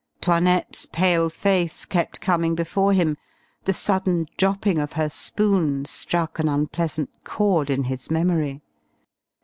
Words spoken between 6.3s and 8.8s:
an unpleasant chord in his memory.